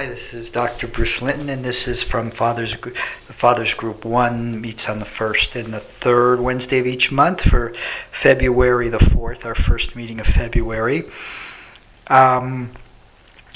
Hi, 0.00 0.06
this 0.06 0.32
is 0.32 0.48
Dr. 0.48 0.86
Bruce 0.86 1.20
Linton, 1.20 1.48
and 1.48 1.64
this 1.64 1.88
is 1.88 2.04
from 2.04 2.30
Fathers 2.30 2.76
Fathers 3.24 3.74
Group 3.74 4.04
One. 4.04 4.60
Meets 4.60 4.88
on 4.88 5.00
the 5.00 5.04
first 5.04 5.56
and 5.56 5.74
the 5.74 5.80
third 5.80 6.38
Wednesday 6.38 6.78
of 6.78 6.86
each 6.86 7.10
month 7.10 7.40
for 7.40 7.74
February 8.12 8.88
the 8.88 9.00
fourth, 9.00 9.44
our 9.44 9.56
first 9.56 9.96
meeting 9.96 10.20
of 10.20 10.28
February. 10.28 11.02
Um, 12.06 12.70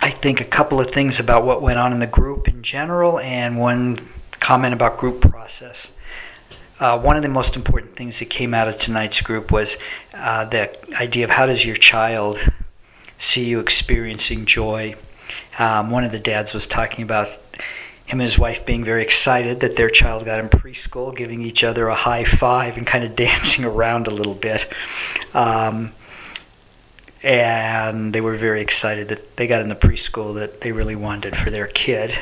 I 0.00 0.10
think 0.10 0.40
a 0.40 0.44
couple 0.44 0.80
of 0.80 0.90
things 0.90 1.20
about 1.20 1.44
what 1.44 1.62
went 1.62 1.78
on 1.78 1.92
in 1.92 2.00
the 2.00 2.08
group 2.08 2.48
in 2.48 2.64
general, 2.64 3.20
and 3.20 3.56
one 3.56 3.96
comment 4.40 4.74
about 4.74 4.98
group 4.98 5.20
process. 5.20 5.92
Uh, 6.80 6.98
one 6.98 7.14
of 7.14 7.22
the 7.22 7.28
most 7.28 7.54
important 7.54 7.94
things 7.94 8.18
that 8.18 8.28
came 8.28 8.54
out 8.54 8.66
of 8.66 8.76
tonight's 8.76 9.20
group 9.20 9.52
was 9.52 9.76
uh, 10.12 10.44
the 10.44 10.76
idea 10.96 11.22
of 11.22 11.30
how 11.30 11.46
does 11.46 11.64
your 11.64 11.76
child 11.76 12.40
see 13.20 13.44
you 13.44 13.60
experiencing 13.60 14.46
joy. 14.46 14.96
Um, 15.58 15.90
one 15.90 16.04
of 16.04 16.12
the 16.12 16.18
dads 16.18 16.52
was 16.52 16.66
talking 16.66 17.04
about 17.04 17.28
him 18.06 18.20
and 18.20 18.22
his 18.22 18.38
wife 18.38 18.66
being 18.66 18.84
very 18.84 19.02
excited 19.02 19.60
that 19.60 19.76
their 19.76 19.88
child 19.88 20.24
got 20.24 20.40
in 20.40 20.48
preschool, 20.48 21.16
giving 21.16 21.40
each 21.42 21.64
other 21.64 21.88
a 21.88 21.94
high 21.94 22.24
five 22.24 22.76
and 22.76 22.86
kind 22.86 23.04
of 23.04 23.16
dancing 23.16 23.64
around 23.64 24.06
a 24.06 24.10
little 24.10 24.34
bit. 24.34 24.66
Um, 25.32 25.92
and 27.22 28.12
they 28.12 28.20
were 28.20 28.36
very 28.36 28.60
excited 28.60 29.08
that 29.08 29.36
they 29.36 29.46
got 29.46 29.62
in 29.62 29.68
the 29.68 29.74
preschool 29.74 30.34
that 30.34 30.60
they 30.60 30.72
really 30.72 30.94
wanted 30.94 31.34
for 31.34 31.48
their 31.48 31.66
kid. 31.66 32.14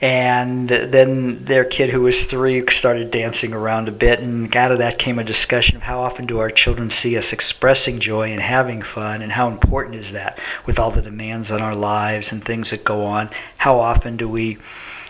And 0.00 0.68
then 0.68 1.44
their 1.46 1.64
kid, 1.64 1.88
who 1.88 2.02
was 2.02 2.26
three, 2.26 2.62
started 2.70 3.10
dancing 3.10 3.54
around 3.54 3.88
a 3.88 3.92
bit, 3.92 4.20
and 4.20 4.54
out 4.54 4.70
of 4.70 4.78
that 4.78 4.98
came 4.98 5.18
a 5.18 5.24
discussion 5.24 5.76
of 5.76 5.82
how 5.82 6.00
often 6.00 6.26
do 6.26 6.38
our 6.38 6.50
children 6.50 6.90
see 6.90 7.16
us 7.16 7.32
expressing 7.32 7.98
joy 7.98 8.30
and 8.30 8.42
having 8.42 8.82
fun, 8.82 9.22
and 9.22 9.32
how 9.32 9.48
important 9.48 9.96
is 9.96 10.12
that 10.12 10.38
with 10.66 10.78
all 10.78 10.90
the 10.90 11.00
demands 11.00 11.50
on 11.50 11.62
our 11.62 11.74
lives 11.74 12.30
and 12.30 12.44
things 12.44 12.70
that 12.70 12.84
go 12.84 13.06
on? 13.06 13.30
How 13.58 13.80
often 13.80 14.18
do 14.18 14.28
we 14.28 14.58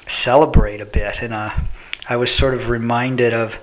celebrate 0.07 0.81
a 0.81 0.87
bit? 0.87 1.21
And 1.21 1.35
uh, 1.35 1.51
I 2.09 2.15
was 2.15 2.33
sort 2.33 2.55
of 2.55 2.69
reminded 2.69 3.35
of 3.35 3.59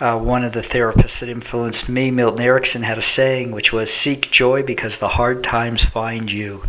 uh, 0.00 0.18
one 0.18 0.42
of 0.42 0.52
the 0.52 0.60
therapists 0.60 1.20
that 1.20 1.28
influenced 1.28 1.88
me, 1.88 2.10
Milton 2.10 2.44
Erickson, 2.44 2.82
had 2.82 2.98
a 2.98 3.02
saying 3.02 3.52
which 3.52 3.72
was 3.72 3.92
seek 3.92 4.32
joy 4.32 4.64
because 4.64 4.98
the 4.98 5.10
hard 5.10 5.44
times 5.44 5.84
find 5.84 6.32
you. 6.32 6.64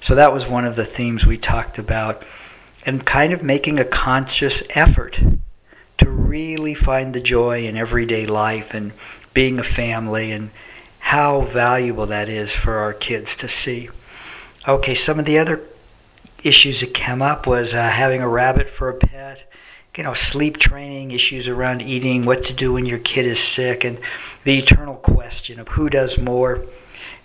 So 0.00 0.14
that 0.14 0.32
was 0.32 0.46
one 0.46 0.64
of 0.64 0.76
the 0.76 0.86
themes 0.86 1.26
we 1.26 1.36
talked 1.36 1.78
about, 1.78 2.24
and 2.84 3.06
kind 3.06 3.32
of 3.32 3.42
making 3.42 3.78
a 3.78 3.84
conscious 3.84 4.62
effort 4.70 5.20
to 5.98 6.10
really 6.10 6.74
find 6.74 7.14
the 7.14 7.20
joy 7.20 7.64
in 7.66 7.76
everyday 7.76 8.26
life 8.26 8.74
and 8.74 8.92
being 9.34 9.58
a 9.58 9.62
family 9.62 10.32
and 10.32 10.50
how 10.98 11.40
valuable 11.42 12.06
that 12.06 12.28
is 12.28 12.52
for 12.52 12.78
our 12.78 12.92
kids 12.92 13.36
to 13.36 13.48
see. 13.48 13.88
Okay, 14.66 14.94
some 14.94 15.18
of 15.18 15.24
the 15.24 15.38
other 15.38 15.60
issues 16.42 16.80
that 16.80 16.94
came 16.94 17.22
up 17.22 17.46
was 17.46 17.74
uh, 17.74 17.88
having 17.88 18.20
a 18.20 18.28
rabbit 18.28 18.68
for 18.68 18.88
a 18.88 18.94
pet 18.94 19.44
you 19.96 20.02
know, 20.02 20.14
sleep 20.14 20.56
training, 20.56 21.10
issues 21.10 21.48
around 21.48 21.82
eating, 21.82 22.24
what 22.24 22.44
to 22.44 22.54
do 22.54 22.72
when 22.72 22.86
your 22.86 22.98
kid 22.98 23.26
is 23.26 23.40
sick, 23.40 23.84
and 23.84 23.98
the 24.44 24.58
eternal 24.58 24.94
question 24.94 25.60
of 25.60 25.68
who 25.68 25.90
does 25.90 26.16
more, 26.16 26.64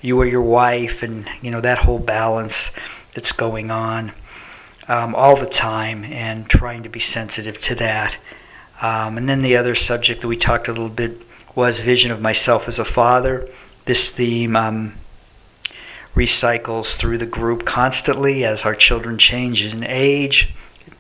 you 0.02 0.20
or 0.20 0.26
your 0.26 0.42
wife, 0.42 1.02
and, 1.02 1.30
you 1.42 1.50
know, 1.50 1.62
that 1.62 1.80
whole 1.80 2.00
balance 2.00 2.70
that's 3.14 3.32
going 3.32 3.72
on 3.72 4.12
um, 4.88 5.16
all 5.16 5.36
the 5.36 5.46
time 5.46 6.04
and 6.06 6.50
trying 6.50 6.84
to 6.84 6.90
be 6.90 7.00
sensitive 7.00 7.62
to 7.62 7.76
that. 7.76 8.18
Um, 8.82 9.18
and 9.18 9.28
then 9.28 9.42
the 9.42 9.58
other 9.58 9.76
subject 9.76 10.22
that 10.22 10.28
we 10.28 10.38
talked 10.38 10.68
a 10.68 10.72
little 10.72 10.90
bit 10.90 11.22
was 11.56 11.80
vision 11.80 12.12
of 12.12 12.22
myself 12.22 12.68
as 12.68 12.80
a 12.80 12.86
father. 12.86 13.48
This 13.86 14.10
theme 14.10 14.56
um, 14.56 14.94
recycles 16.16 16.96
through 16.96 17.18
the 17.18 17.26
group 17.26 17.66
constantly 17.66 18.46
as 18.46 18.66
our 18.66 18.76
children 18.76 19.18
change 19.18 19.64
in 19.64 19.84
age 19.84 20.50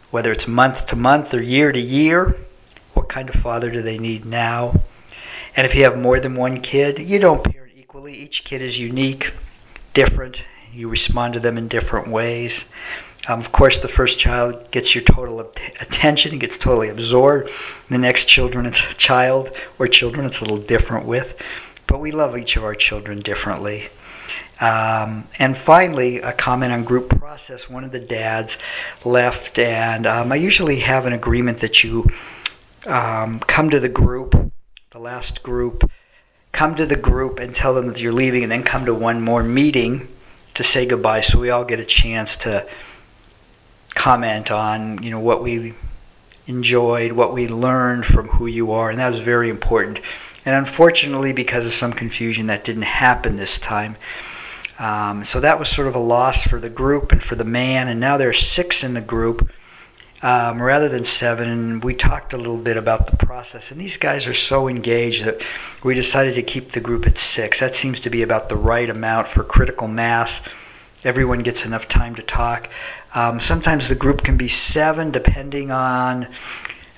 whether 0.09 0.31
it's 0.31 0.47
month 0.47 0.87
to 0.87 0.95
month 0.95 1.33
or 1.33 1.41
year 1.41 1.71
to 1.71 1.79
year. 1.79 2.35
What 2.93 3.09
kind 3.09 3.29
of 3.29 3.35
father 3.35 3.69
do 3.69 3.81
they 3.81 3.97
need 3.97 4.25
now? 4.25 4.81
And 5.55 5.65
if 5.65 5.75
you 5.75 5.83
have 5.83 5.97
more 5.97 6.19
than 6.19 6.35
one 6.35 6.61
kid, 6.61 6.99
you 6.99 7.19
don't 7.19 7.43
parent 7.43 7.73
equally. 7.75 8.15
Each 8.15 8.43
kid 8.43 8.61
is 8.61 8.79
unique, 8.79 9.33
different. 9.93 10.43
You 10.71 10.87
respond 10.87 11.33
to 11.33 11.39
them 11.39 11.57
in 11.57 11.67
different 11.67 12.07
ways. 12.07 12.63
Um, 13.27 13.39
of 13.39 13.51
course, 13.51 13.77
the 13.77 13.87
first 13.87 14.19
child 14.19 14.71
gets 14.71 14.95
your 14.95 15.03
total 15.03 15.39
attention, 15.81 16.31
he 16.31 16.37
gets 16.37 16.57
totally 16.57 16.89
absorbed. 16.89 17.49
The 17.89 17.97
next 17.97 18.25
children, 18.25 18.65
it's 18.65 18.81
a 18.81 18.93
child 18.95 19.51
or 19.77 19.87
children, 19.87 20.25
it's 20.25 20.39
a 20.39 20.43
little 20.43 20.59
different 20.59 21.05
with. 21.05 21.37
But 21.87 21.99
we 21.99 22.11
love 22.11 22.37
each 22.37 22.55
of 22.55 22.63
our 22.63 22.75
children 22.75 23.19
differently. 23.19 23.89
Um, 24.59 25.27
and 25.37 25.55
finally, 25.55 26.19
a 26.19 26.33
comment 26.33 26.73
on 26.73 26.83
group 26.83 27.09
process. 27.09 27.69
One 27.69 27.83
of 27.83 27.91
the 27.91 27.99
dads 27.99 28.57
left, 29.05 29.59
and 29.59 30.07
um, 30.07 30.31
I 30.31 30.35
usually 30.35 30.79
have 30.79 31.05
an 31.05 31.13
agreement 31.13 31.59
that 31.59 31.83
you 31.83 32.09
um, 32.85 33.39
come 33.41 33.69
to 33.69 33.79
the 33.79 33.89
group, 33.89 34.51
the 34.91 34.99
last 34.99 35.43
group, 35.43 35.89
come 36.51 36.73
to 36.75 36.85
the 36.85 36.95
group 36.95 37.39
and 37.39 37.53
tell 37.53 37.75
them 37.75 37.87
that 37.87 37.99
you're 37.99 38.11
leaving, 38.11 38.41
and 38.41 38.51
then 38.51 38.63
come 38.63 38.85
to 38.85 38.93
one 38.93 39.21
more 39.21 39.43
meeting 39.43 40.07
to 40.55 40.63
say 40.63 40.87
goodbye, 40.87 41.21
so 41.21 41.39
we 41.39 41.51
all 41.51 41.63
get 41.63 41.79
a 41.79 41.85
chance 41.85 42.35
to 42.37 42.67
comment 44.07 44.51
on 44.51 45.03
you 45.03 45.11
know 45.11 45.19
what 45.19 45.43
we 45.43 45.73
enjoyed, 46.47 47.11
what 47.11 47.33
we 47.33 47.45
learned 47.45 48.05
from 48.05 48.29
who 48.29 48.47
you 48.47 48.71
are, 48.71 48.89
and 48.89 48.99
that 48.99 49.09
was 49.09 49.19
very 49.19 49.49
important. 49.49 49.99
And 50.45 50.55
unfortunately, 50.55 51.33
because 51.33 51.65
of 51.65 51.73
some 51.73 51.91
confusion, 51.91 52.47
that 52.47 52.63
didn't 52.63 52.83
happen 52.83 53.35
this 53.35 53.59
time. 53.59 53.97
Um, 54.79 55.25
so 55.25 55.41
that 55.41 55.59
was 55.59 55.67
sort 55.67 55.89
of 55.89 55.95
a 55.95 55.99
loss 55.99 56.43
for 56.43 56.57
the 56.57 56.69
group 56.69 57.11
and 57.11 57.21
for 57.21 57.35
the 57.35 57.43
man. 57.43 57.89
And 57.89 57.99
now 57.99 58.15
there 58.15 58.29
are 58.29 58.33
six 58.57 58.81
in 58.81 58.93
the 58.93 59.01
group 59.01 59.51
um, 60.21 60.61
rather 60.61 60.87
than 60.87 61.03
seven. 61.03 61.49
And 61.49 61.83
we 61.83 61.93
talked 61.93 62.31
a 62.31 62.37
little 62.37 62.63
bit 62.69 62.77
about 62.77 63.07
the 63.07 63.17
process. 63.17 63.71
And 63.71 63.81
these 63.81 63.97
guys 63.97 64.25
are 64.25 64.33
so 64.33 64.69
engaged 64.69 65.25
that 65.25 65.41
we 65.83 65.95
decided 65.95 66.35
to 66.35 66.43
keep 66.43 66.69
the 66.69 66.79
group 66.79 67.05
at 67.05 67.17
six. 67.17 67.59
That 67.59 67.75
seems 67.75 67.99
to 67.99 68.09
be 68.09 68.21
about 68.21 68.47
the 68.47 68.55
right 68.55 68.89
amount 68.89 69.27
for 69.27 69.43
critical 69.43 69.89
mass. 69.89 70.39
Everyone 71.03 71.39
gets 71.39 71.65
enough 71.65 71.87
time 71.87 72.15
to 72.15 72.23
talk. 72.23 72.69
Um, 73.13 73.39
sometimes 73.39 73.87
the 73.87 73.95
group 73.95 74.23
can 74.23 74.37
be 74.37 74.47
seven, 74.47 75.11
depending 75.11 75.71
on 75.71 76.27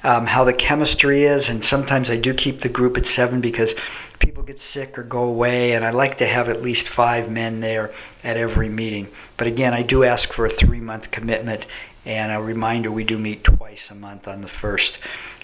um, 0.04 0.28
how 0.28 0.44
the 0.44 0.54
chemistry 0.54 1.24
is. 1.24 1.50
And 1.50 1.64
sometimes 1.64 2.09
I 2.09 2.18
do 2.18 2.34
keep 2.34 2.62
the 2.62 2.70
group 2.70 2.98
at 2.98 3.06
seven 3.06 3.42
because 3.42 3.76
people 4.20 4.44
get 4.44 4.62
sick 4.62 4.98
or 4.98 5.04
go 5.04 5.24
away, 5.24 5.74
and 5.74 5.84
I 5.86 5.92
like 5.92 6.18
to 6.18 6.28
have 6.28 6.50
at 6.50 6.62
least 6.62 6.88
five 6.88 7.30
men 7.30 7.59
there 7.59 7.92
at 8.24 8.38
every 8.38 8.70
meeting. 8.70 9.09
But 9.38 9.48
again, 9.48 9.74
I 9.74 9.82
do 9.82 10.04
ask 10.04 10.32
for 10.32 10.46
a 10.46 10.50
three 10.50 10.80
month 10.80 11.12
commitment, 11.12 11.66
and 12.06 12.32
a 12.32 12.42
reminder 12.42 12.92
we 12.92 13.04
do 13.04 13.18
meet 13.18 13.44
twice 13.44 13.92
a 13.92 13.96
month 13.96 14.28
on 14.28 14.42
the 14.42 14.48
first 14.48 15.00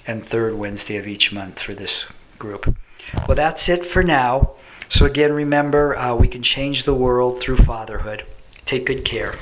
and 0.08 0.26
third 0.26 0.56
Wednesday 0.56 0.98
of 0.98 1.08
each 1.08 1.32
month 1.32 1.60
for 1.60 1.74
this 1.74 2.06
group. 2.40 2.76
Well, 3.28 3.36
that's 3.36 3.68
it 3.70 3.86
for 3.86 4.04
now. 4.04 4.52
So, 4.88 5.06
again, 5.06 5.34
remember, 5.34 5.98
uh, 5.98 6.16
we 6.16 6.28
can 6.28 6.44
change 6.44 6.84
the 6.84 6.94
world 6.94 7.40
through 7.40 7.58
fatherhood. 7.58 8.24
Take 8.66 8.86
good 8.86 9.06
care. 9.06 9.36